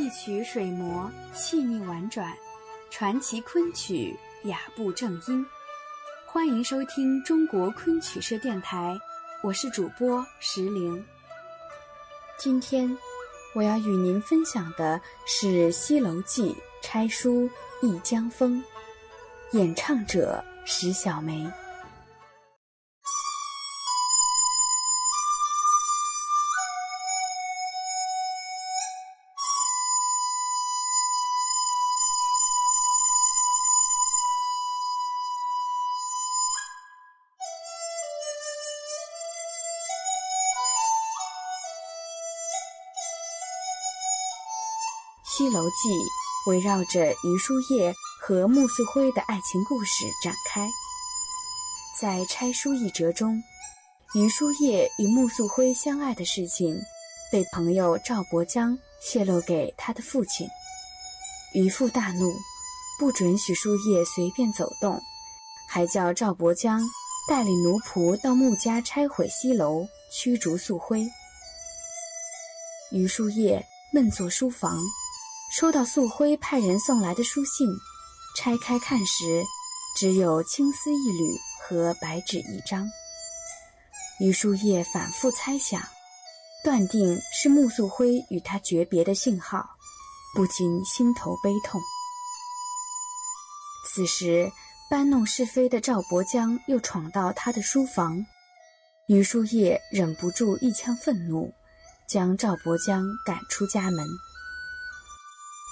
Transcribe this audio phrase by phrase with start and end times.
[0.00, 2.34] 一曲水磨细腻婉转，
[2.88, 5.44] 传奇昆曲雅步正音。
[6.24, 8.98] 欢迎收听中国昆曲社电台，
[9.42, 11.04] 我是主播石玲。
[12.38, 12.96] 今天
[13.54, 16.44] 我要与您分享的是《西楼记》
[16.80, 17.42] 拆书
[17.82, 18.64] 《忆江风》，
[19.58, 21.44] 演唱者石小梅。
[45.40, 45.88] 《西楼记》
[46.50, 50.68] 围绕着余叔叶和穆素辉的爱情故事展开。
[51.98, 53.42] 在拆书一折中，
[54.14, 56.78] 余叔叶与穆素辉相爱的事情
[57.32, 60.46] 被朋友赵伯江泄露给他的父亲。
[61.54, 62.34] 余父大怒，
[62.98, 65.00] 不准许叔叶随便走动，
[65.66, 66.82] 还叫赵伯江
[67.26, 71.08] 带领奴仆到穆家拆毁西楼，驱逐素辉。
[72.92, 74.78] 余叔叶闷坐书房。
[75.50, 77.68] 收到素辉派人送来的书信，
[78.36, 79.44] 拆开看时，
[79.96, 82.88] 只有青丝一缕和白纸一张。
[84.20, 85.82] 于书叶反复猜想，
[86.62, 89.68] 断定是穆素辉与他诀别的信号，
[90.36, 91.80] 不禁心头悲痛。
[93.88, 94.48] 此时，
[94.88, 98.24] 搬弄是非的赵伯江又闯到他的书房，
[99.08, 101.52] 于书叶忍不住一腔愤怒，
[102.08, 104.06] 将赵伯江赶出家门。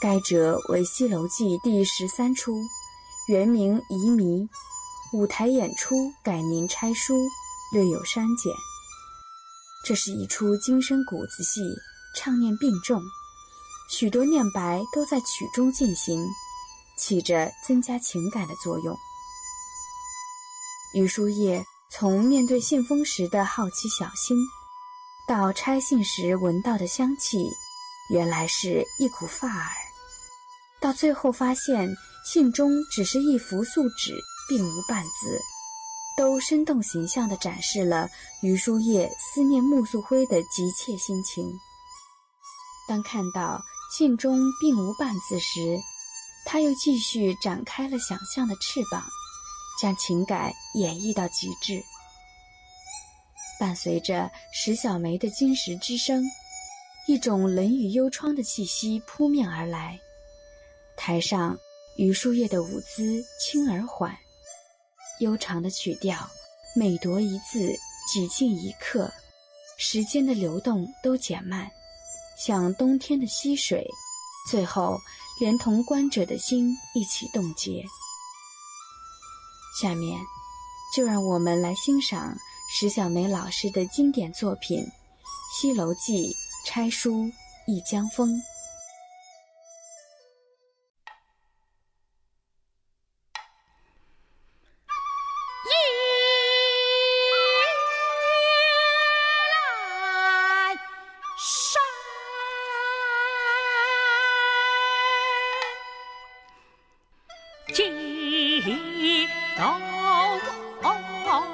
[0.00, 2.54] 该折为《西楼记》第十三出，
[3.26, 4.44] 原名《遗迷》，
[5.12, 7.16] 舞台演出改名《拆书》，
[7.72, 8.52] 略有删减。
[9.84, 11.60] 这是一出精深谷子戏，
[12.14, 13.02] 唱念并重，
[13.90, 16.24] 许多念白都在曲中进行，
[16.96, 18.96] 起着增加情感的作用。
[20.94, 24.36] 余叔叶从面对信封时的好奇小心，
[25.26, 27.50] 到拆信时闻到的香气，
[28.10, 29.87] 原来是一股发耳。
[30.80, 31.94] 到最后发现
[32.24, 34.14] 信中只是一幅素纸，
[34.48, 35.40] 并无半字，
[36.16, 38.08] 都生动形象地展示了
[38.42, 41.44] 余书叶思念穆素辉的急切心情。
[42.86, 43.60] 当看到
[43.96, 45.78] 信中并无半字时，
[46.46, 49.02] 他又继续展开了想象的翅膀，
[49.80, 51.82] 将情感演绎到极致。
[53.58, 56.22] 伴随着石小梅的金石之声，
[57.08, 59.98] 一种冷雨幽窗的气息扑面而来。
[60.98, 61.56] 台上，
[61.96, 64.14] 余书叶的舞姿轻而缓，
[65.20, 66.28] 悠长的曲调，
[66.74, 67.72] 每夺一字，
[68.12, 69.10] 几近一刻，
[69.78, 71.70] 时间的流动都减慢，
[72.36, 73.86] 像冬天的溪水，
[74.50, 74.98] 最后
[75.40, 77.82] 连同观者的心一起冻结。
[79.80, 80.20] 下面，
[80.94, 82.36] 就让我们来欣赏
[82.68, 84.80] 石小梅老师的经典作品
[85.54, 86.28] 《西楼记》
[86.66, 87.22] 拆书
[87.68, 88.30] 《忆江风》。
[107.72, 109.62] 几度
[110.80, 111.44] 花草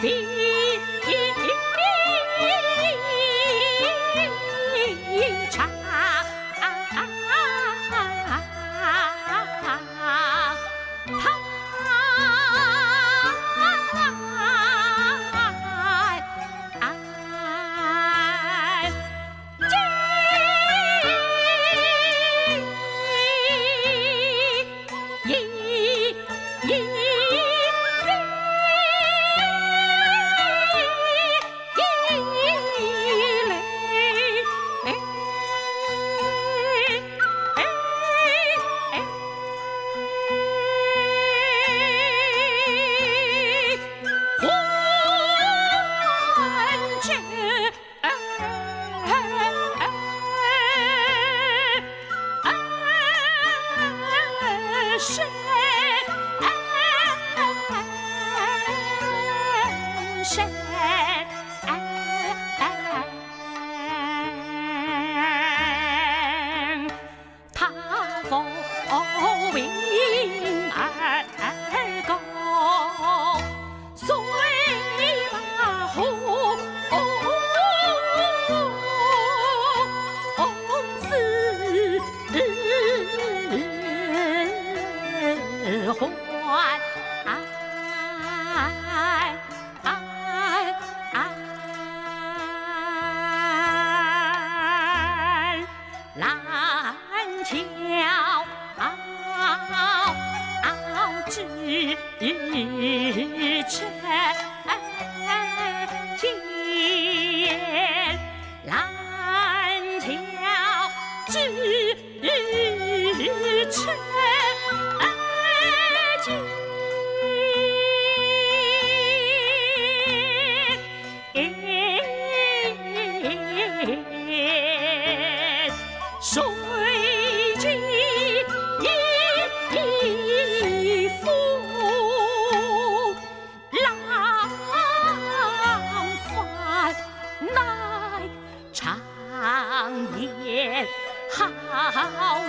[0.03, 0.42] be